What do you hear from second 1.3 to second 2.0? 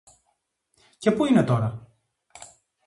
τώρα;